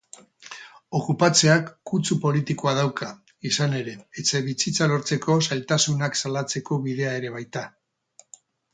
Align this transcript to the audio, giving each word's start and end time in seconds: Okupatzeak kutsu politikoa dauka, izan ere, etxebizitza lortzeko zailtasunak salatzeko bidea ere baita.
Okupatzeak 0.99 1.67
kutsu 1.91 2.17
politikoa 2.23 2.73
dauka, 2.79 3.11
izan 3.51 3.77
ere, 3.83 3.95
etxebizitza 4.23 4.91
lortzeko 4.95 5.39
zailtasunak 5.47 6.21
salatzeko 6.25 6.83
bidea 6.89 7.17
ere 7.23 7.37
baita. 7.39 7.69